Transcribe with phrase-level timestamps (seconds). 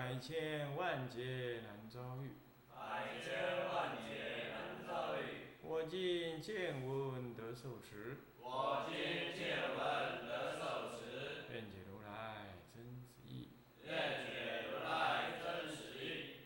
[0.00, 2.30] 百千万劫难遭遇。
[2.74, 5.58] 百千万劫难遭遇。
[5.60, 8.96] 我今见闻得受持，我今
[9.36, 13.50] 见闻得受持，愿解如来真实义。
[13.84, 16.36] 愿解如来真实义。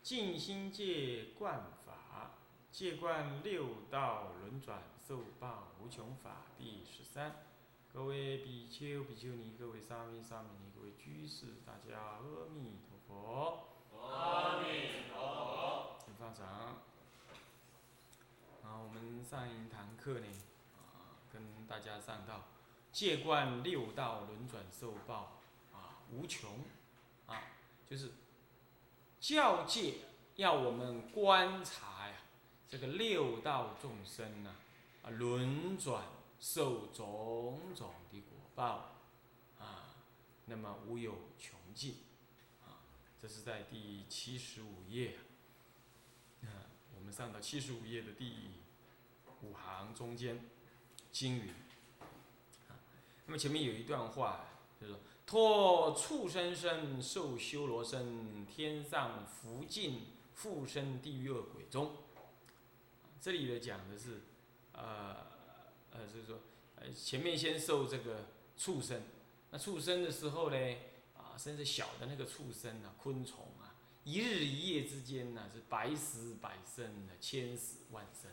[0.00, 2.36] 尽心戒观法，
[2.70, 7.44] 戒观六道轮转受报无穷法第十三。
[7.94, 12.18] 各位比丘、比丘尼，各位沙弥、沙弥尼，各位居士，大家阿
[12.52, 13.68] 弥陀佛。
[14.02, 15.96] 阿弥陀佛。
[16.04, 16.44] 请放掌。
[18.64, 20.26] 啊，我们上一堂课呢，
[20.76, 22.42] 啊，跟大家上到
[22.90, 25.38] 戒观六道轮转受报
[25.72, 26.64] 啊无穷
[27.28, 27.42] 啊，
[27.88, 28.10] 就是
[29.20, 29.98] 教界
[30.34, 32.16] 要我们观察呀，
[32.68, 34.56] 这个六道众生呐
[35.04, 36.02] 啊轮转
[36.44, 38.90] 受种种的果报
[39.58, 39.96] 啊，
[40.44, 41.96] 那么无有穷尽
[42.62, 42.84] 啊，
[43.18, 45.16] 这是在第七十五页。
[46.42, 48.50] 啊，我们上到七十五页的第
[49.40, 50.50] 五行中间，
[51.10, 51.48] 经云
[52.68, 52.76] 啊，
[53.24, 54.44] 那么前面有一段话，
[54.78, 61.96] 就是说托畜生身受修罗身，天上福尽复生地狱恶鬼中。
[63.18, 64.20] 这里呢讲的是，
[64.72, 65.32] 呃
[65.94, 66.40] 呃，就是说，
[66.76, 68.26] 呃，前面先受这个
[68.58, 69.00] 畜生，
[69.50, 70.56] 那畜生的时候呢，
[71.16, 73.70] 啊，甚至小的那个畜生啊，昆虫啊。
[74.02, 78.30] 一日一夜之间呢，是百死百生的，千死万生。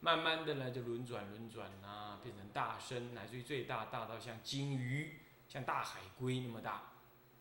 [0.00, 5.18] 慢慢的呢，就轮转轮转啊，变成大生，乃至于最大大到像鲸鱼、
[5.48, 6.92] 像大海龟那么大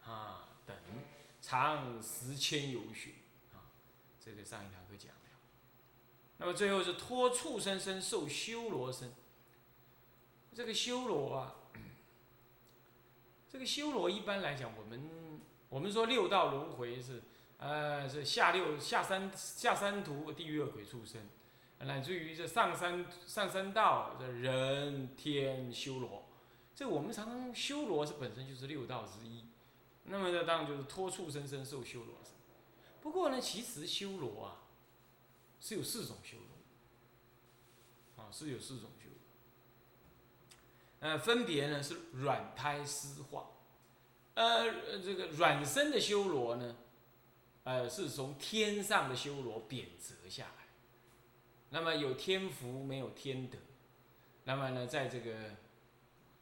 [0.03, 0.75] 啊等，
[1.41, 3.13] 长十千由旬
[3.51, 3.67] 啊。
[4.23, 5.21] 这个上一堂课讲了。
[6.37, 9.11] 那么最后是托畜生身受修罗身。
[10.53, 11.55] 这个修罗啊，
[13.49, 17.23] 这个修罗一般来讲，我们我们说六道轮回是。
[17.63, 21.21] 呃，是下六下三下三途地狱恶鬼畜生，
[21.77, 26.25] 乃至于这上三上三道这人天修罗，
[26.73, 29.45] 这我们常常修罗是本身就是六道之一，
[30.05, 32.33] 那么呢，当然就是托畜生身受修罗身。
[32.99, 34.63] 不过呢，其实修罗啊
[35.59, 36.37] 是有四种修
[38.15, 38.89] 罗，啊是有四种，
[41.01, 43.51] 呃，分别呢是软胎湿化，
[44.35, 46.77] 呃，这个软身的修罗呢。
[47.63, 50.65] 呃，是从天上的修罗贬谪下来，
[51.69, 53.57] 那么有天福没有天德，
[54.45, 55.31] 那么呢，在这个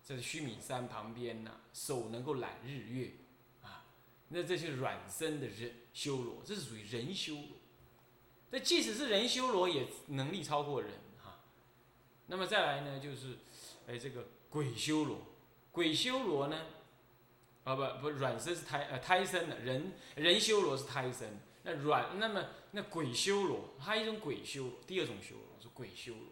[0.01, 3.11] 这个须弥山旁边呢，手能够揽日月，
[3.61, 3.83] 啊，
[4.29, 7.57] 那这些软身的人修罗，这是属于人修罗。
[8.51, 11.41] 那即使是人修罗，也能力超过人哈。
[12.27, 13.39] 那么再来呢，就是
[13.87, 15.19] 哎这个鬼修罗，
[15.71, 16.65] 鬼修罗呢？
[17.63, 26.23] 啊不不，软身是胎呃胎生的，人人修罗是胎生，那软那么那鬼修罗，还有一种鬼修罗，第二种修罗是鬼修罗。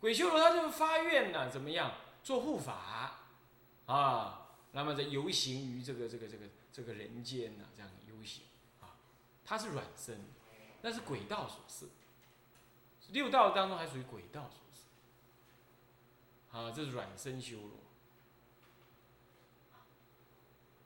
[0.00, 3.20] 鬼修罗他就是发愿呢，怎么样做护法
[3.86, 4.48] 啊？
[4.72, 8.42] 那么在游行于这个这个这个这个人间呢，这样游行
[8.80, 8.96] 啊，
[9.44, 10.20] 他是软身，
[10.82, 11.86] 那是鬼道所示，
[13.12, 14.65] 六道当中还属于鬼道所
[16.56, 17.72] 啊，这是软身修罗。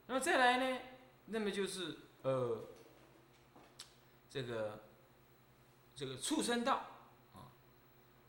[0.08, 0.80] 那么再来呢？
[1.26, 2.64] 那么就是呃，
[4.28, 4.82] 这个
[5.94, 6.84] 这个畜生道
[7.32, 7.54] 啊，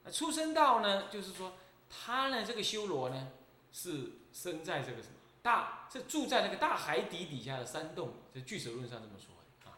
[0.04, 1.54] 那畜生道呢，就是说
[1.90, 3.32] 他呢这个修罗呢
[3.72, 9.34] 是生在这个什么大，是住在那个大海底底下的山洞，这《巨蛇论》上这么说
[9.68, 9.74] 啊，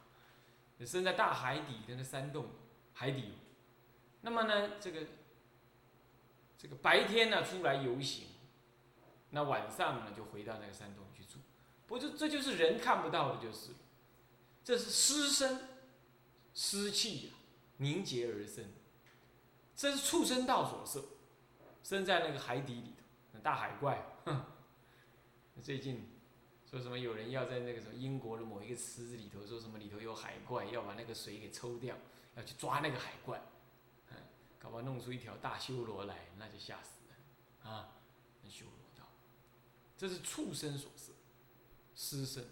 [0.86, 2.48] 生在大海底的那山洞
[2.92, 3.36] 海底。
[4.19, 5.07] 那么呢，这个
[6.63, 8.27] 这个白天呢出来游行，
[9.31, 11.39] 那晚上呢就回到那个山洞去住。
[11.86, 13.71] 不就这就是人看不到的，就是，
[14.63, 15.68] 这是湿身，
[16.54, 17.33] 湿气呀
[17.77, 18.63] 凝结而生，
[19.75, 21.06] 这是畜生道所设，
[21.83, 24.01] 生在那个海底里头，那大海怪。
[24.24, 24.45] 哼
[25.62, 26.09] 最近
[26.66, 31.98] 说什么有人要在那个什么英国的某一个池子里头，说什么里头有海怪，要把那个水给抽掉，
[32.38, 33.42] 要去抓那个海怪，
[34.63, 38.00] 搞不好弄出一条大修罗来，那就吓死人啊！
[38.50, 39.06] 修罗道，
[39.98, 41.12] 这是畜生所设。
[41.95, 42.44] 施身，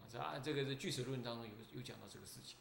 [0.00, 2.56] 啊，这啊，这个是《巨石论》当中有有讲到这个事情。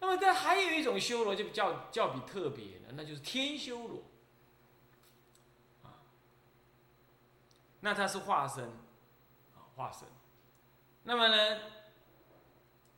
[0.00, 4.02] 那么，但还有一种修罗就较较比特别的，那就是天修罗。
[5.82, 6.02] 啊，
[7.80, 8.64] 那他是化身，
[9.54, 10.08] 啊，化身。
[11.04, 11.60] 那么呢，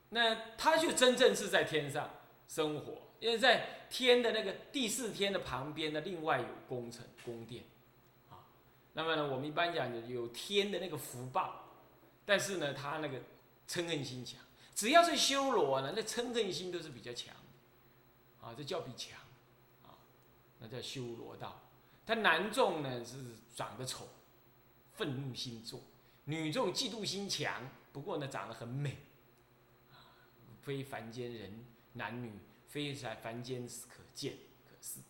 [0.09, 2.09] 那他就真正是在天上
[2.49, 7.63] 生活，因为在天的那个第四天的旁边呢，另外有宫城宫殿，
[8.29, 8.43] 啊，
[8.95, 11.69] 那么呢，我们一般讲有天的那个福报，
[12.27, 13.19] 但是呢，他那个
[13.69, 14.41] 嗔恨心强。
[14.75, 17.33] 只要是修罗呢，那嗔恨心都是比较强，
[18.41, 19.17] 啊，这叫比强，
[19.85, 19.95] 啊，
[20.59, 21.63] 那叫修罗道。
[22.05, 23.19] 他男众呢是
[23.55, 24.09] 长得丑，
[24.95, 25.79] 愤怒心重；
[26.25, 28.97] 女众嫉妒心强，不过呢长得很美，
[29.93, 30.11] 啊，
[30.61, 32.33] 非凡间人男女，
[32.73, 34.33] 非在凡间可见
[34.65, 35.01] 可是。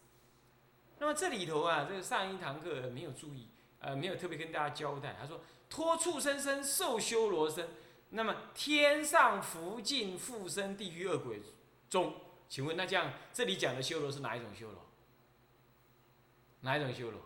[0.99, 3.47] 那么这里头啊，这个上一堂课没有注意，
[3.79, 5.15] 呃，没有特别跟大家交代。
[5.21, 7.69] 他说托畜生身受修罗身。
[8.11, 11.41] 那么天上福尽附身地狱恶鬼
[11.89, 12.15] 中，
[12.49, 14.85] 请问那这样这里讲的修罗是哪一种修罗？
[16.61, 17.21] 哪一种修罗？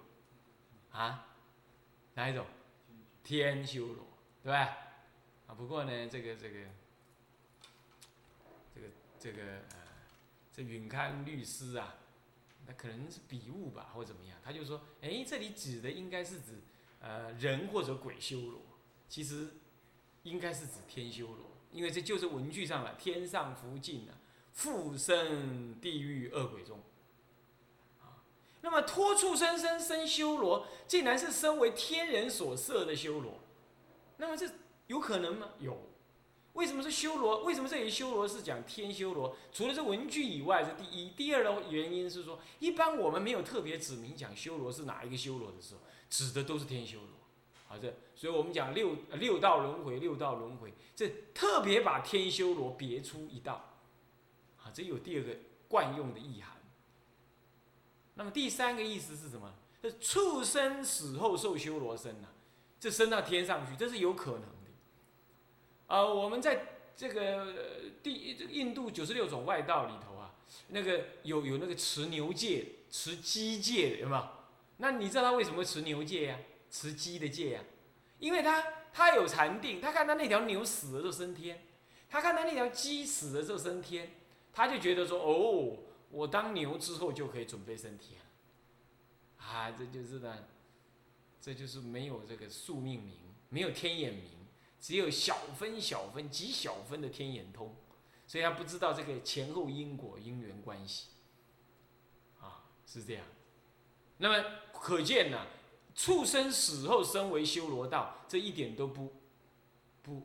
[0.92, 1.26] 啊？
[2.14, 2.46] 哪一种？
[3.24, 4.06] 天修罗，
[4.44, 4.76] 对吧？
[5.48, 6.60] 啊，不过呢，这个这个
[8.72, 8.86] 这个
[9.18, 9.85] 这个呃，
[10.56, 11.96] 这允康律师啊，
[12.66, 14.38] 那可能是笔误吧，或者怎么样？
[14.42, 16.62] 他就说，哎，这里指的应该是指
[17.00, 18.62] 呃人或者鬼修罗，
[19.08, 19.50] 其实。
[20.22, 24.18] 应该是指天修罗，因为这就是文句上了，天上福尽啊，
[24.52, 26.80] 附身地狱恶鬼中。
[28.00, 28.26] 啊，
[28.60, 33.38] 那么托畜生身生修罗，竟然是身为天人所设的修罗，
[34.16, 34.50] 那么这
[34.88, 35.50] 有可能吗？
[35.60, 35.85] 有。
[36.56, 37.44] 为什么是修罗？
[37.44, 39.36] 为什么这里修罗是讲天修罗？
[39.52, 41.10] 除了这文句以外，是第一。
[41.10, 47.08] 第二的原因是说，一般我们没有特别指明讲修罗是哪一个修罗的时候，指的都是天修罗。
[47.68, 53.74] 好，这所以我们讲六六道轮回，六道轮回，这特别把天修罗别出一道，
[54.62, 55.36] 啊，这有第二个
[55.68, 56.56] 惯用的意涵。
[58.14, 59.52] 那么第三个意思是什么？
[59.82, 62.28] 这畜生死后受修罗身呐，
[62.80, 64.42] 这升到天上去，这是有可能
[65.88, 65.94] 的。
[65.94, 66.66] 啊，我们在
[66.96, 67.54] 这个
[68.02, 70.34] 第这个印度九十六种外道里头啊，
[70.68, 74.28] 那个有有那个持牛戒、持鸡戒的，有没有？
[74.78, 76.38] 那你知道他为什么持牛戒呀？
[76.70, 77.64] 持鸡的戒呀，
[78.18, 78.62] 因为他
[78.92, 81.64] 他有禅定，他看他那条牛死了就升天，
[82.10, 84.10] 他看他那条鸡死了就升天，
[84.52, 85.78] 他就觉得说哦，
[86.10, 88.20] 我当牛之后就可以准备升天，
[89.38, 90.44] 啊，这就是呢，
[91.40, 93.14] 这就是没有这个宿命名，
[93.48, 94.24] 没有天眼名，
[94.86, 97.74] 只有小分小分极小分的天眼通，
[98.24, 101.08] 所以他不知道这个前后因果因缘关系，
[102.40, 103.24] 啊，是这样，
[104.18, 105.44] 那么可见呢。
[105.96, 109.12] 畜生死后生为修罗道，这一点都不
[110.04, 110.22] 不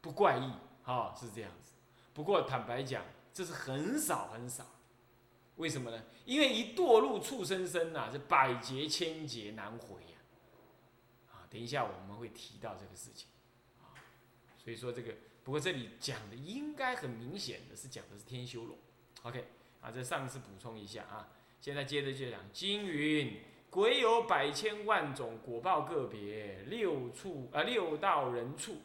[0.00, 1.72] 不怪异，啊，是这样子。
[2.14, 3.04] 不过坦白讲，
[3.34, 4.64] 这是很少很少。
[5.56, 6.02] 为什么呢？
[6.24, 10.18] 因为一堕入畜生身呐，是百劫千劫难回呀。
[11.30, 13.28] 啊，等一下我们会提到这个事情，
[14.62, 18.76] 所以说这个，不过这里讲的应该很明显的是讲的是天修罗。
[19.22, 19.44] OK，
[19.80, 21.28] 啊，这上次补充一下啊，
[21.60, 23.36] 现在接着就讲金云。
[23.70, 28.76] 鬼有百千万种果报个别，六处啊六道人处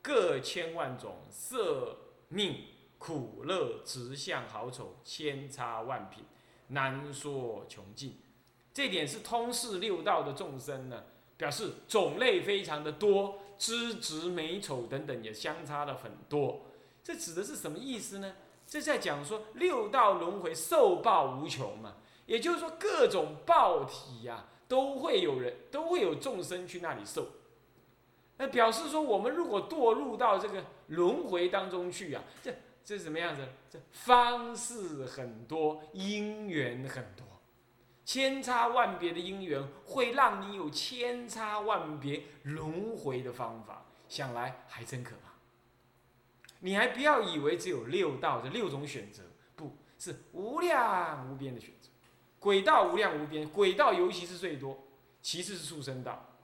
[0.00, 1.94] 各千万种色
[2.28, 2.64] 命
[2.96, 6.24] 苦乐直相好丑千差万品
[6.68, 8.18] 难说穷尽。
[8.72, 11.04] 这点是通世六道的众生呢，
[11.36, 16.62] 表示种类非常的多，资质美丑等等也相差了很多。
[17.04, 18.34] 这指的是什么意思呢？
[18.66, 21.96] 这在讲说六道轮回受报无穷嘛。
[22.26, 27.26] 也就是说，各种报体呀，都会有人，都会有众生去那里受。
[28.38, 33.42] 那表示说，我们如果堕入到这个轮回当中去啊，这这是什么样子？
[33.68, 37.26] 这方式很多，因缘很多，
[38.12, 43.84] 千差万别的因缘，会让你有千差万别轮回的方法。
[44.08, 45.30] 想来还真可怕。
[46.58, 49.22] 你还不要以为只有六道这六种选择，
[49.54, 51.88] 不是无量无边的选择。
[52.40, 54.76] 轨道无量无边，轨道尤其是最多，
[55.22, 56.34] 其次是畜生道。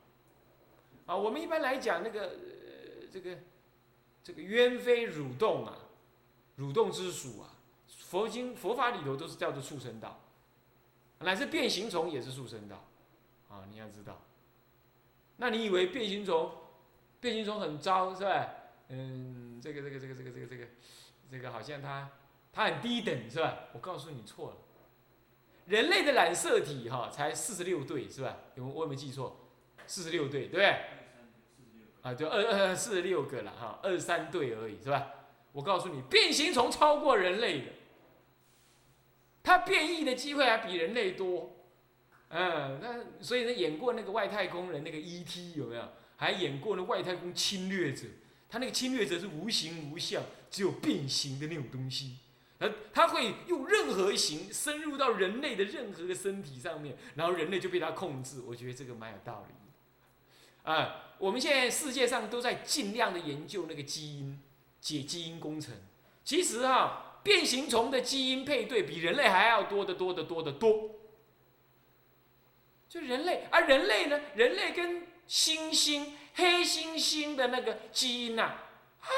[1.05, 3.39] 啊，我们一般来讲那个呃这个
[4.23, 5.77] 这个冤非蠕动啊，
[6.59, 7.59] 蠕动之属啊，
[7.89, 10.21] 佛经佛法里头都是叫做畜生道，
[11.21, 12.85] 乃至变形虫也是畜生道，
[13.49, 14.21] 啊，你要知道。
[15.37, 16.51] 那你以为变形虫，
[17.21, 18.49] 变形虫很糟是吧？
[18.89, 20.67] 嗯，这个这个这个这个这个这个
[21.31, 22.11] 这个好像它
[22.53, 23.65] 它很低等是吧？
[23.73, 24.57] 我告诉你错了。
[25.67, 28.37] 人类的染色体哈才四十六对是吧？
[28.55, 29.37] 有我有没有记错？
[29.87, 30.77] 四十六对对不对？
[32.03, 35.13] 啊，就二二四十六个了哈，二三对而已是吧？
[35.53, 37.73] 我告诉你，变形虫超过人类的，
[39.47, 41.57] 它变异的机会还比人类多。
[42.31, 45.53] 嗯，那所以呢，演过那个外太空人那个 E.T.
[45.53, 45.89] 有没有？
[46.17, 48.07] 还演过那外太空侵略者，
[48.49, 52.17] 他那个侵略者是无形无相，只有变形的那种东西。
[52.59, 58.41] 而他会用任何形深入到人类的任何个身体上面，然后人类就被他控制。
[58.45, 59.55] 我觉得这个蛮有道理。
[60.69, 64.41] 啊，我们现在世界上都在尽量的研究那个基因，
[64.81, 65.73] 解基因工程。
[66.25, 70.91] 其实哈，变形虫的基因配对比人类还要多得多得多得多。
[72.89, 78.43] 就人类，而人类呢，人类跟猩猩、黑猩猩的那个基因呐，
[79.01, 79.09] 啊，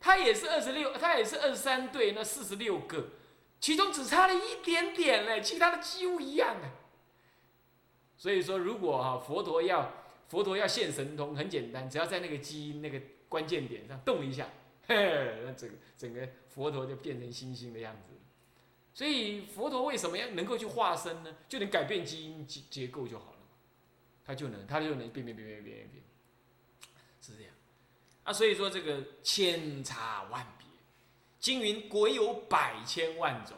[0.00, 3.08] 它也是二十六，它也是二十三对，那四十六个，
[3.60, 6.72] 其中只差了一点点嘞，其他的几乎一样啊。
[8.16, 9.92] 所以说，如果哈佛陀要
[10.28, 14.48] 佛陀要现神通，很简单，只要在那个基因那个关键点上动一下，
[14.88, 18.14] 嘿， 那整整个佛陀就变成星星的样子。
[18.94, 21.36] 所以佛陀为什么要能够去化身呢？
[21.48, 23.38] 就能改变基因结结构就好了，
[24.24, 26.02] 他就能他就能变变变变变变变，
[27.20, 27.52] 是这样。
[28.24, 30.66] 啊，所以说这个千差万别，
[31.38, 33.56] 经云鬼有百千万种，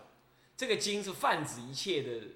[0.57, 2.27] 这个经是泛指一切的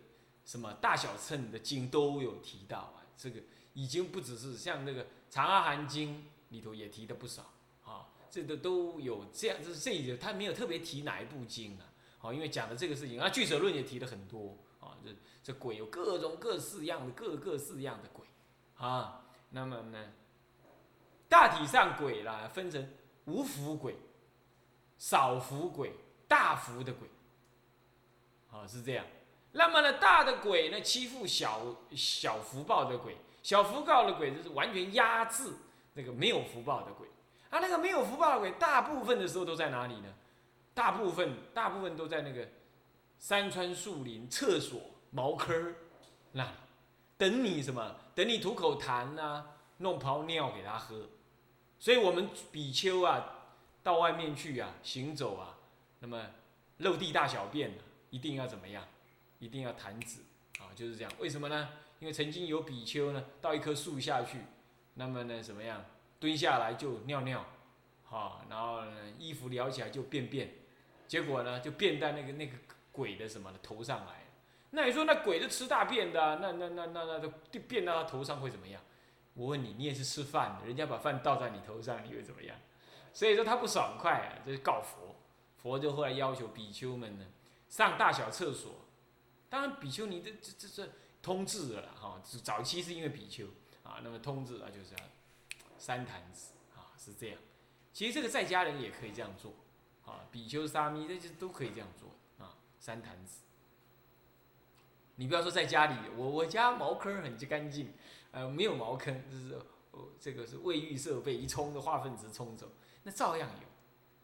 [0.46, 3.04] 什么大小乘的经都有提到啊。
[3.18, 3.38] 这个
[3.74, 7.53] 已经不只是像那个长阿含经里头也提的不少，
[8.34, 11.86] 这个都有这样，这这一他没有特别提哪一部经啊。
[12.20, 18.26] 哦，因为讲的这个事情啊，俱舍论也提了很多啊，这这鬼有各种各式样的各各式样的鬼
[18.74, 19.24] 啊。
[19.50, 20.12] 那么呢，
[21.28, 22.90] 大体上鬼啦分成
[23.26, 23.94] 无福鬼、
[24.98, 25.92] 少福鬼、
[26.26, 27.08] 大福的鬼，
[28.50, 29.06] 啊是这样。
[29.52, 35.52] 那么呢，大的鬼呢欺负小小福报的鬼，小福报的鬼就是完全压制
[35.92, 37.06] 那个没有福报的鬼。
[37.54, 40.12] 啊，那个没有福报的鬼，大部分的时候都在哪里呢？
[40.74, 42.48] 大部分大部分都在那个
[43.20, 44.80] 山川树林、厕所、
[45.12, 45.72] 茅坑
[46.32, 46.52] 那
[47.16, 47.94] 等你什么？
[48.12, 49.46] 等你吐口痰呐，
[49.76, 51.06] 弄泡尿给他喝。
[51.78, 53.24] 所以我们比丘啊，
[53.84, 55.54] 到外面去啊，行走啊，
[56.00, 56.20] 那么
[56.78, 57.72] 漏地大小便
[58.10, 58.84] 一定要怎么样？
[59.38, 60.18] 一定要弹指
[60.58, 61.12] 啊，就是这样。
[61.20, 61.68] 为什么呢？
[62.00, 64.38] 因为曾经有比丘呢，到一棵树下去，
[64.94, 65.84] 那么呢，怎么样？
[66.24, 67.44] 蹲下来就尿尿，
[68.02, 70.54] 好，然后呢，衣服撩起来就便便。
[71.06, 72.56] 结果呢，就便在那个那个
[72.90, 74.24] 鬼的什么的头上来。
[74.70, 77.30] 那你说那鬼是吃大便的，那那那那那都
[77.68, 78.80] 变到他头上会怎么样？
[79.34, 82.56] 我问你，你也是吃饭的，人家把饭倒在你头上，你会怎么样？
[83.12, 85.14] 所以说他不爽快啊，就是告佛。
[85.58, 87.26] 佛就后来要求比丘们呢，
[87.68, 88.72] 上大小厕所。
[89.50, 93.44] 当然比丘尼这这这这通治了哈，早期是因为比丘
[93.82, 95.04] 啊，那么通治啊就是要
[95.84, 97.38] 三坛子啊，是这样。
[97.92, 99.52] 其实这个在家人也可以这样做。
[100.06, 102.56] 啊，比丘沙弥这些都可以这样做啊。
[102.78, 103.40] 三坛子，
[105.16, 107.92] 你不要说在家里，我我家茅坑很干净，
[108.30, 109.54] 呃，没有茅坑，就是
[109.92, 112.70] 哦，这个是卫浴设备一冲的化粪池冲走，
[113.02, 113.66] 那照样有，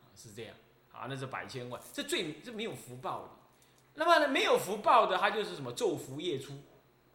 [0.03, 0.55] 啊，是这样，
[0.93, 3.31] 啊，那是百千万，这最这没有福报的。
[3.95, 6.59] 那么呢，没有福报的，他就是什么昼伏夜出，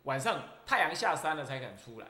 [0.04, 2.08] 晚上太阳下山了才敢出来，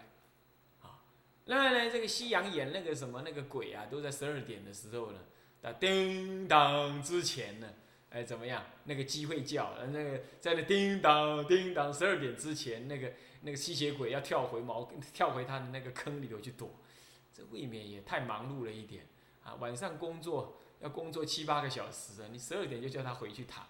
[1.46, 5.20] 那呢，这个西洋演那个什么那个鬼啊，都在十二点的时候呢。
[5.62, 7.68] 啊，叮当之前呢，
[8.12, 8.64] 哎，怎么样？
[8.84, 13.12] 那个鸡会叫，呃，那个在那叮当叮当十二点之前，那个
[13.42, 16.70] 那个吸血鬼要跳回毛，跳回他的那个坑里头去躲，
[17.34, 19.08] 这未免也太忙碌了一点
[19.44, 19.56] 啊！
[19.56, 23.66] 晚上工作要工作七八个小时啊，你十二点就叫他回去躺，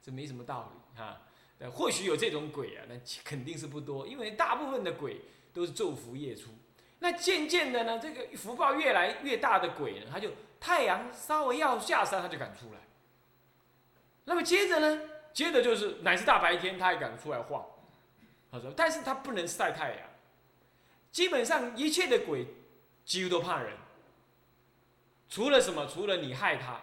[0.00, 1.22] 这没什么道理啊。
[1.58, 2.94] 呃，或许有这种鬼啊，那
[3.24, 5.20] 肯定是不多，因为大部分的鬼
[5.52, 6.50] 都是昼伏夜出。
[7.00, 10.30] 那渐渐的呢，这个福报越来越大的鬼呢，他就。
[10.62, 12.80] 太阳稍微要下山，他就敢出来。
[14.26, 15.08] 那么接着呢？
[15.32, 17.64] 接着就是乃是大白天，他也敢出来晃。
[18.52, 20.00] 他说：“但是他不能晒太阳。
[21.10, 22.46] 基本上一切的鬼
[23.06, 23.74] 几乎都怕人，
[25.30, 25.86] 除了什么？
[25.86, 26.78] 除了你害他。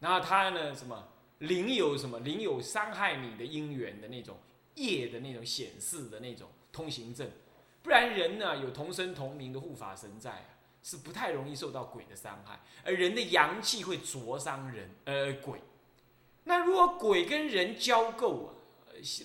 [0.00, 0.74] 然后他呢？
[0.74, 1.06] 什么？
[1.38, 2.18] 灵有什么？
[2.18, 4.36] 灵有伤害你的因缘的那种
[4.74, 7.30] 业的那种显示的那种通行证。
[7.84, 8.56] 不然人呢？
[8.56, 10.48] 有同生同名的护法神在啊。”
[10.84, 15.58] 是不太容易受到鬼的伤害，而人的阳气会灼伤人，呃，鬼。
[16.42, 18.52] 那如果鬼跟人交媾啊，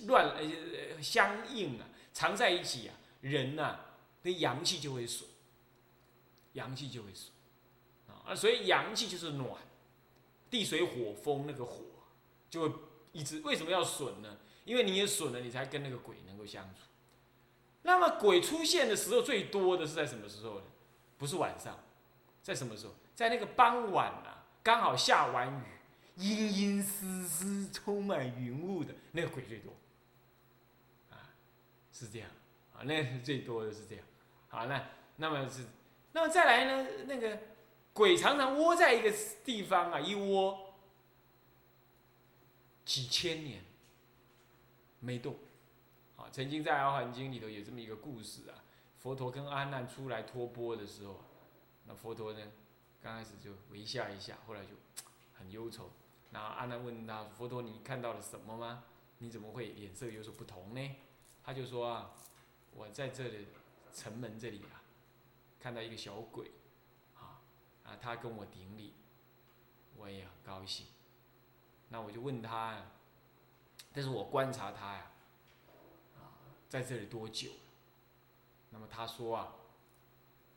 [0.06, 3.78] 乱呃相应啊，常在一起啊，人呐
[4.22, 5.28] 的阳气就会损，
[6.54, 7.30] 阳气就会损
[8.08, 8.34] 啊。
[8.34, 9.50] 所以阳气就是暖，
[10.48, 11.84] 地水火风那个火
[12.48, 12.74] 就会
[13.12, 14.38] 一直为什么要损呢？
[14.64, 16.86] 因为你也损了，你才跟那个鬼能够相处。
[17.82, 20.66] 那么鬼出现的时候最多的是在什么时候呢？
[21.16, 21.78] 不是晚上，
[22.42, 22.94] 在什么时候？
[23.14, 25.62] 在那个傍晚啊，刚好下完雨，
[26.16, 29.72] 阴阴湿湿、充满云雾的那个鬼最多。
[31.10, 31.32] 啊，
[31.92, 32.28] 是这样
[32.74, 34.04] 啊，那是最多的是这样。
[34.48, 34.82] 好，那
[35.16, 35.64] 那么是，
[36.12, 36.88] 那么再来呢？
[37.06, 37.38] 那个
[37.92, 39.12] 鬼常常窝在一个
[39.44, 40.74] 地方啊，一窝
[42.84, 43.62] 几千年
[45.00, 45.36] 没动。
[46.32, 48.62] 曾经在《阿含经》里头有这么一个故事啊，
[48.98, 51.20] 佛陀跟阿难出来托钵的时候，
[51.86, 52.40] 那佛陀呢，
[53.02, 54.70] 刚开始就微笑一下，后来就
[55.34, 55.90] 很忧愁。
[56.30, 58.84] 然后阿难问他：“佛陀，你看到了什么吗？
[59.18, 60.96] 你怎么会脸色有所不同呢？”
[61.42, 62.12] 他就说：“啊，
[62.72, 63.48] 我在这里
[63.92, 64.80] 城门这里啊，
[65.58, 66.52] 看到一个小鬼，
[67.16, 67.42] 啊
[67.82, 68.94] 啊，他跟我顶礼，
[69.96, 70.86] 我也很高兴。
[71.88, 72.80] 那我就问他，
[73.92, 75.10] 但是我观察他呀。”
[76.70, 77.50] 在这里多久？
[78.70, 79.56] 那么他说啊，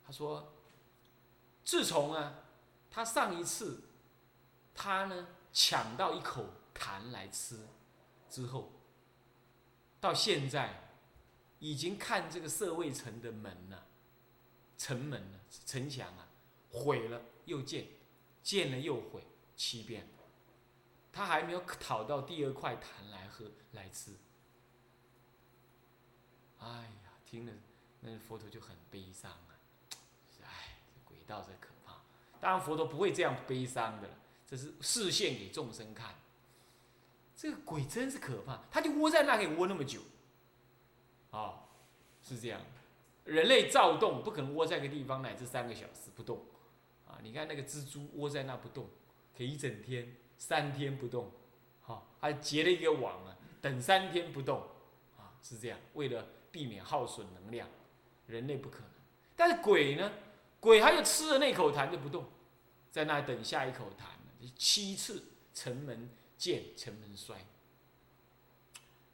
[0.06, 0.54] 他说，
[1.66, 2.36] 自从啊，
[2.92, 3.82] 他上一次，
[4.76, 7.68] 他呢抢到一口痰来吃
[8.30, 8.72] 之后，
[10.00, 10.92] 到现在，
[11.58, 13.80] 已经看这个社卫城的门呐，
[14.78, 16.30] 城门呢，城墙啊，
[16.70, 17.88] 毁了又建，
[18.44, 20.08] 建了又毁，七遍，
[21.12, 24.12] 他还没有讨到第二块痰来喝来吃。
[26.64, 26.70] 哎
[27.04, 27.52] 呀，听了
[28.00, 29.52] 那佛陀就很悲伤啊！
[30.44, 31.98] 哎，鬼道真可怕。
[32.40, 34.14] 当然佛陀不会这样悲伤的了，
[34.48, 36.16] 这是示现给众生看。
[37.36, 40.02] 这个鬼真是可怕，他就窝在那可以窝那么久。
[41.32, 41.66] 啊，
[42.24, 42.62] 是这样。
[43.26, 46.46] 人类躁动不可能窝在一个地方乃至三个小时不动。
[47.08, 48.90] 啊，你看那个蜘蛛窝在那不动，
[49.36, 51.30] 可以一整天、三天不动。
[51.82, 54.62] 好，还结了一个网啊，等三天不动。
[55.18, 56.26] 啊，是这样，为了。
[56.54, 57.68] 避免耗损能量，
[58.28, 58.90] 人类不可能。
[59.36, 60.12] 但是鬼呢？
[60.60, 62.24] 鬼他就吃了那口痰就不动，
[62.92, 64.06] 在那等下一口痰。
[64.56, 67.36] 七次城门见，城门衰。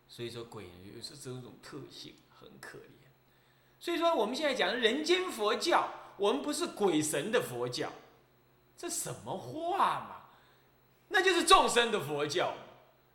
[0.08, 3.08] 所以说鬼有是这种特性，很可怜。
[3.80, 7.90] 所以说我们现在讲人间佛教，我们不是鬼神的佛教，
[8.76, 10.30] 这什么话嘛？
[11.08, 12.54] 那就是众生的佛教。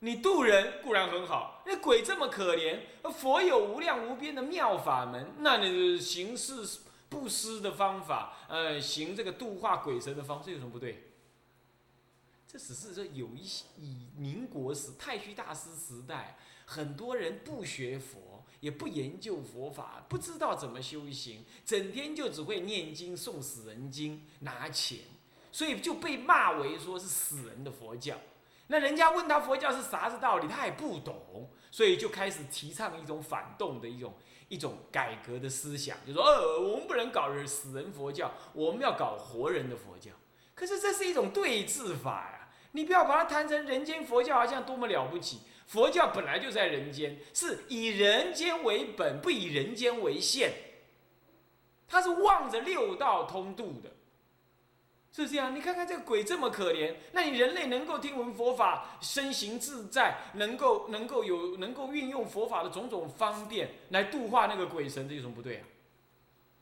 [0.05, 2.79] 你渡人固然很好，那鬼这么可怜，
[3.11, 11.05] 佛有无量无边的妙法门，那你行事布施的方法，呃，行这个度化鬼神的方式有什么不对？
[12.47, 16.37] 这只是说有一些以民国时太虚大师时代，
[16.67, 24.99] 很多人不学佛，也不研究佛法，不知道怎么修行，整天就只会念经诵死人经拿钱，
[25.51, 28.19] 所以就被骂为说是死人的佛教。
[28.67, 34.15] 那人家问他佛教是啥子道理，他也不懂，所以就开始提倡一种反动的一种
[34.49, 40.11] 一种改革的思想，就说呃，我们不能搞死人佛教，我们要搞活人的佛教。
[40.55, 45.41] 可是这是一种对治法呀，你不要把它谈成人间佛教好像多么了不起。
[45.67, 50.53] 佛教本来就在人间，是以人间为本，不以人间为限，
[51.89, 53.91] 它是望着六道通度的。
[55.23, 65.67] 是这样，你看看这个鬼这么可怜，那你人类能够听闻佛法，身行自在，能够能够有能够运用佛法的种种方便来度化那个鬼神，这有什么不对啊？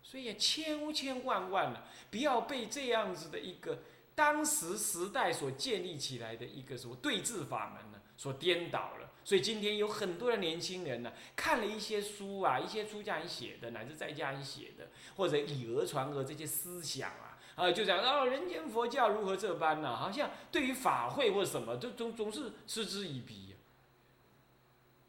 [0.03, 3.79] 所以千千万万的，不要被这样子的一个
[4.15, 9.11] 当时时代所建立起来的一个什么对治法门呢，所颠倒了。
[9.25, 17.09] 所以今天有很多的年轻人呢，看了一些书啊，一些出家人写的，乃至在家人写的，或者以讹传讹这些思想
[17.55, 17.71] 啊。
[17.73, 19.97] 就讲哦，人间佛教如何这般呢？
[19.97, 23.55] 好像对于法会或什么，都总总是嗤之以鼻。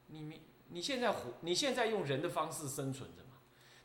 [0.08, 3.38] 你你你现在活，你现在用人的方式生存着嘛？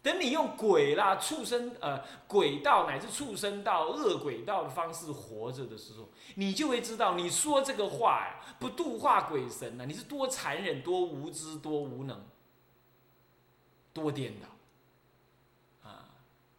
[0.03, 12.25] 等你用鬼啦、畜生呃、鬼道乃至畜生道、恶鬼道的方式活着的时候，你就会知道，你说这个话呀，不度化鬼神呢，你是多残忍、多无知、多无能、
[13.92, 14.47] 多颠倒。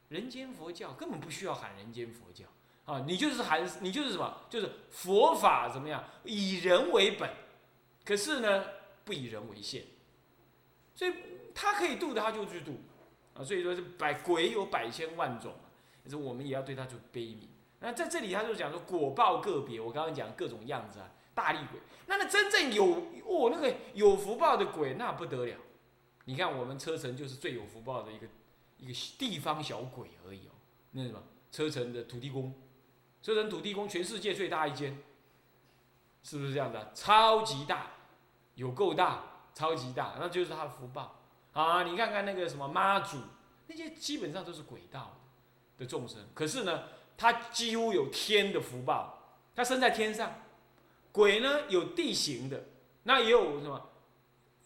[0.10, 2.46] 人间佛教根本不需要喊人间佛教。
[2.86, 7.30] 啊，你就是喊你就是什么，就是佛法怎么样，以人为本，
[8.04, 8.66] 可是呢
[9.06, 9.84] 不以人为限，
[10.96, 11.14] 所以
[11.54, 12.80] 他可以度的他就去度。
[13.36, 15.54] 啊，所以说是百鬼有百千万种，
[16.04, 17.48] 可是我们也要对他做悲悯。
[17.80, 22.86] 那在这里他就讲说果报个别，我刚刚讲各种样子啊，大力鬼，那那真正有
[23.24, 25.56] 哦那个有福报的鬼那不得了，
[26.26, 28.26] 你看我们车臣就是最有福报的一个。
[28.80, 30.52] 一个地方小鬼而已哦，
[30.92, 32.54] 那什么车城的土地公，
[33.22, 34.98] 车城土地公全世界最大一间，
[36.24, 36.92] 是不是这样的？
[36.94, 37.92] 超级大，
[38.56, 41.20] 有够大，超级大，那就是他的福报。
[41.54, 43.18] 啊，你看看那个什么妈祖，
[43.68, 45.18] 那些基本上都是鬼道
[45.78, 46.84] 的众生，可是呢，
[47.18, 50.34] 他几乎有天的福报，他生在天上。
[51.12, 52.66] 鬼呢有地形的，
[53.04, 53.90] 那也有什么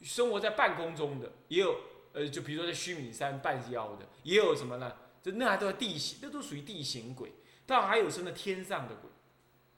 [0.02, 1.73] 生活在半空中的，也有
[2.13, 4.95] 呃，就比如说在须弥山半腰的，也有什么呢？
[5.21, 7.34] 就那还都是地形，那都属于地形鬼。
[7.65, 9.10] 但还有生在天上的鬼，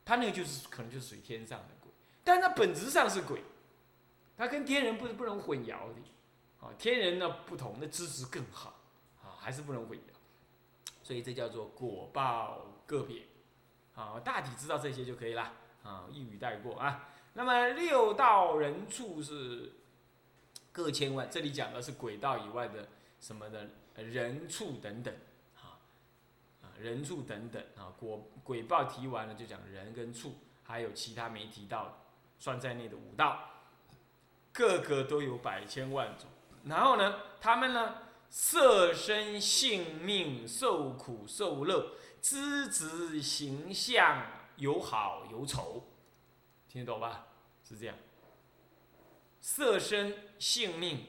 [0.04, 1.92] 他那个就是可能就是属于天上的鬼，
[2.24, 3.42] 但他本质上是鬼，
[4.36, 5.96] 他跟天人不是不能混淆的。
[6.60, 8.74] 啊，天人呢不同，那资质更好，
[9.22, 10.02] 啊，还是不能混淆。
[11.04, 13.22] 所以这叫做果报个别，
[13.94, 15.54] 啊，大体知道这些就可以了。
[15.84, 17.10] 啊，一语带过啊。
[17.34, 19.72] 那么六道人畜是
[20.76, 22.86] 各千万，这里讲的是鬼道以外的
[23.22, 25.16] 什么的人畜等等，
[25.56, 25.80] 啊
[26.62, 27.96] 啊人畜等等啊。
[27.98, 31.98] 果鬼报提完了就讲人跟畜，还有其他没提到
[32.38, 33.40] 算在内的五道，
[34.52, 36.28] 个个都有百千万种。
[36.66, 37.96] 然后呢，他们呢
[38.30, 44.26] 色身性命受苦受乐，资质形象。
[44.58, 45.84] 有好有丑，
[46.70, 47.28] 听得懂吧？
[47.62, 47.96] 是这样。
[49.48, 51.06] 色身性命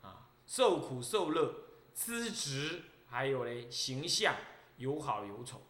[0.00, 1.52] 啊，受苦受乐，
[1.92, 4.36] 资质还有嘞形象
[4.76, 5.60] 有好有丑，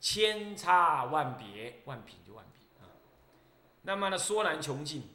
[0.00, 2.90] 千差万别，万品就万品啊。
[3.82, 5.08] 那么呢，说难穷尽，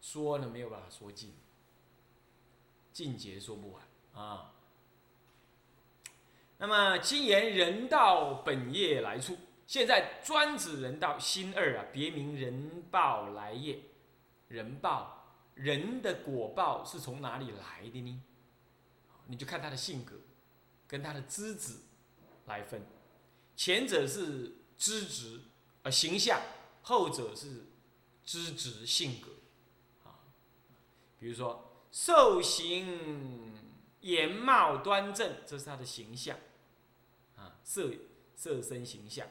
[0.00, 1.32] 说呢没有办法说尽，
[2.92, 4.52] 尽节说不完啊。
[6.58, 9.38] 那么今言人道本业来处。
[9.64, 13.78] 现在专指人道心二啊，别名人报来业。
[14.48, 15.17] 人报
[15.58, 18.22] 人的果报是从哪里来的呢？
[19.26, 20.14] 你就看他的性格，
[20.86, 21.80] 跟他的资质
[22.46, 22.80] 来分。
[23.56, 25.40] 前者是资质
[25.82, 26.40] 呃形象，
[26.82, 27.64] 后者是
[28.24, 29.32] 资质性格
[30.08, 30.20] 啊。
[31.18, 33.52] 比如说受形
[34.02, 36.38] 颜貌端正，这是他的形象
[37.34, 37.90] 啊，色
[38.36, 39.26] 色身形象。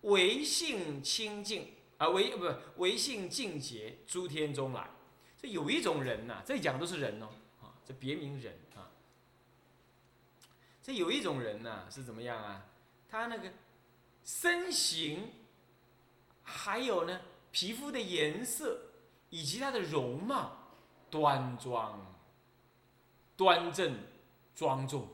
[0.00, 4.90] 唯性清净啊，唯不唯性净洁，诸天中来。
[5.42, 7.26] 这有一种人呐，这讲都是人哦，
[7.60, 8.88] 啊，这别名人啊。
[10.80, 12.64] 这有一种人呐，是怎么样啊？
[13.08, 13.52] 他那个
[14.22, 15.32] 身形，
[16.44, 18.80] 还有呢，皮肤的颜色，
[19.30, 20.52] 以及他的容貌，
[21.10, 22.14] 端庄、
[23.36, 23.98] 端正、
[24.54, 25.08] 庄重，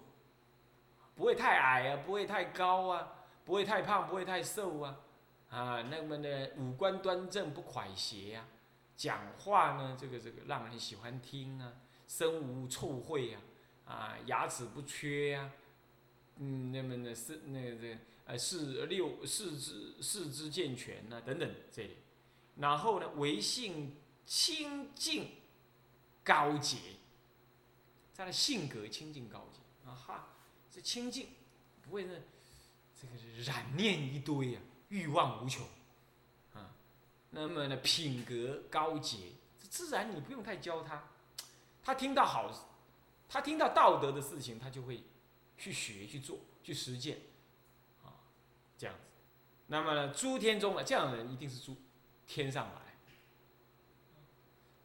[1.17, 3.15] 不会太矮啊，不会太高啊。
[3.49, 4.95] 不会太胖，不会太瘦啊，
[5.49, 8.45] 啊，那么呢，五官端正不蒯谐呀，
[8.99, 11.73] 讲话呢，这个这个让人喜欢听啊，
[12.09, 13.41] 身无臭秽呀，
[13.87, 15.53] 啊，牙齿不缺呀，
[16.37, 21.97] 嗯，那么呢是那个这呃四六四肢四肢健全呐，等等这里，
[22.57, 25.31] 然后呢，为性清净
[26.25, 26.77] 高洁，
[28.17, 30.29] 他的性格清净高洁啊哈，
[30.69, 31.29] 这清净
[31.83, 32.15] 不会呢。
[33.01, 35.65] 这个是染念一堆啊，欲望无穷，
[37.31, 39.19] 那么呢，品格高洁，
[39.69, 41.05] 自然你不用太教他，
[41.83, 42.51] 他听到好，
[43.29, 45.03] 他听到道德的事情，他就会
[45.57, 47.19] 去学去做去实践，
[48.03, 48.17] 啊，
[48.79, 49.01] 这样子，
[49.67, 51.77] 那么呢，诸天中的这样的人一定是诸
[52.27, 52.97] 天上来，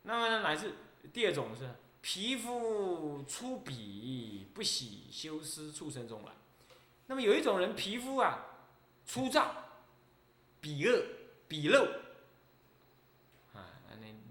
[0.01, 0.73] 那么呢，乃至
[1.13, 1.69] 第二种是
[2.01, 6.31] 皮肤粗鄙不喜修饰，畜生中来。
[7.07, 8.39] 那么有一种人皮肤啊
[9.05, 9.53] 粗糙、
[10.61, 11.05] 鄙恶、
[11.47, 11.87] 鄙陋，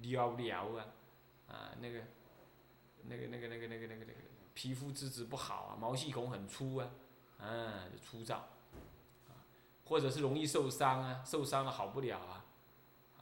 [0.02, 0.86] 那撩撩啊，
[1.48, 2.00] 啊那个
[3.04, 4.12] 那个那个那个那个那个那个
[4.54, 6.90] 皮肤资质不好啊，毛细孔很粗啊，
[7.38, 8.36] 啊粗糙，
[9.28, 9.40] 啊。
[9.84, 12.44] 或者是容易受伤啊，受伤了好不了啊，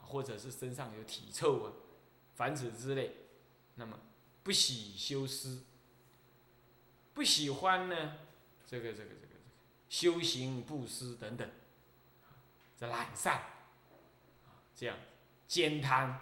[0.03, 1.73] 或者是身上有体臭啊，
[2.35, 3.15] 凡此之类，
[3.75, 3.99] 那么
[4.43, 5.63] 不喜修施，
[7.15, 8.19] 不喜欢呢
[8.67, 9.31] 这个这个这个。
[9.89, 11.51] 修行布施等等，
[12.77, 13.39] 这懒散，
[14.45, 14.97] 啊这样
[15.49, 16.21] 兼贪，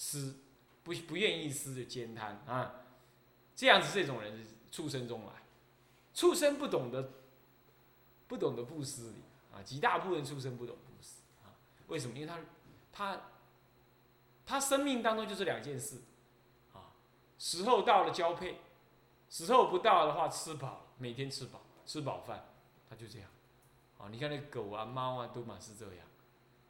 [0.00, 0.34] 施
[0.82, 2.72] 不不愿意施就兼贪啊，
[3.54, 5.32] 这样子这种人是畜生中来，
[6.14, 7.12] 畜生不懂得，
[8.26, 9.12] 不懂得布施
[9.52, 11.52] 啊，极大部分畜生不懂布施啊，
[11.88, 12.16] 为什么？
[12.16, 12.38] 因为他
[12.90, 13.20] 他
[14.46, 16.00] 他生命当中就是两件事，
[16.72, 16.96] 啊，
[17.38, 18.60] 时候到了交配，
[19.28, 21.60] 时候不到的话吃饱，每天吃饱。
[21.86, 22.44] 吃饱饭，
[22.88, 23.28] 他就这样，
[23.98, 26.06] 啊，你看那狗啊、猫啊，都满是这样，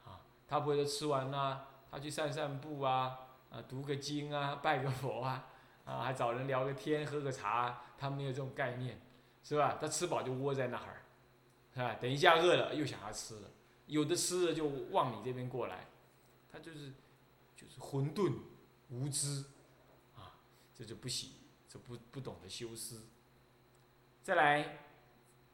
[0.03, 3.19] 啊，他不会说吃完啦，他去散散步啊，
[3.51, 5.47] 啊，读个经啊， 拜个佛啊，
[5.83, 8.99] 啊，还找人聊个天、喝个茶，他没有这种概念，
[9.43, 9.77] 是吧？
[9.79, 11.03] 他吃饱就窝在那儿，
[11.73, 11.93] 是吧？
[11.95, 13.51] 等一下饿了又想要吃了，
[13.87, 15.85] 有的吃了就往你这边过来，
[16.49, 16.93] 他就是
[17.55, 18.33] 就是混沌
[18.89, 19.43] 无知，
[20.15, 20.39] 啊，
[20.73, 21.31] 这就不行，
[21.67, 23.03] 这不不懂得修思。
[24.23, 24.85] 再来，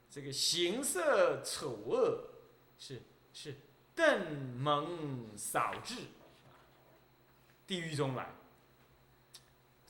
[0.09, 2.29] 这个形色丑恶
[2.77, 3.01] 是
[3.33, 3.55] 是
[3.95, 5.95] 邓蒙扫智，
[7.67, 8.33] 地狱中来，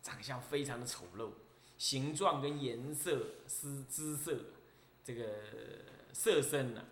[0.01, 1.29] 长相非常的丑陋，
[1.77, 4.35] 形状跟颜色、姿姿色，
[5.03, 5.25] 这个
[6.11, 6.83] 色身啊，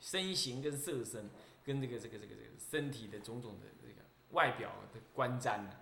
[0.00, 1.30] 身形跟色身
[1.64, 3.94] 跟这个这个这个这个身体的种种的这个
[4.32, 5.80] 外表的观瞻啊，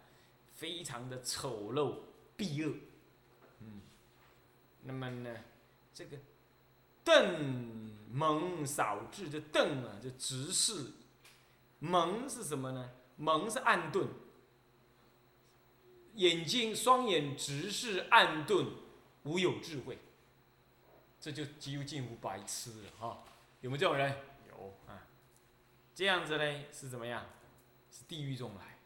[0.53, 2.01] 非常的丑陋
[2.37, 2.77] 鄙恶，
[3.61, 3.81] 嗯，
[4.83, 5.35] 那么呢，
[5.95, 6.19] 这个
[7.03, 10.91] 邓蒙扫智，这邓啊，就直视，
[11.79, 12.91] 蒙是什么呢？
[13.17, 14.09] 蒙是暗钝，
[16.15, 18.67] 眼睛双眼直视暗钝，
[19.25, 19.99] 无有智慧，
[21.21, 23.25] 这就几乎近乎白痴了哈。
[23.61, 24.15] 有没有这种人？
[24.49, 25.07] 有啊。
[25.95, 27.25] 这样子呢是怎么样？
[27.91, 28.79] 是地狱中来，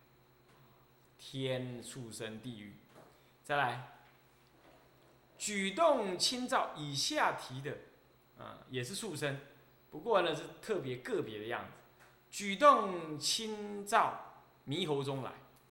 [1.16, 2.74] 天畜生地狱。
[3.42, 3.98] 再来，
[5.38, 7.74] 举动轻躁，以下提的，
[8.38, 9.38] 啊，也是畜生，
[9.90, 11.72] 不过呢是特别个别的样子。
[12.30, 15.32] 举动轻躁，猕猴中来。